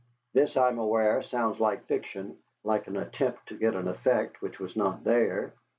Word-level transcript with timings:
This, 0.33 0.57
I 0.57 0.69
am 0.69 0.79
aware, 0.79 1.21
sounds 1.21 1.59
like 1.59 1.83
fiction, 1.85 2.35
like 2.63 2.87
an 2.87 2.97
attempt 2.97 3.45
to 3.49 3.55
get 3.55 3.75
an 3.75 3.87
effect 3.87 4.41
which 4.41 4.59
was 4.59 4.75
not 4.75 5.03
there. 5.03 5.53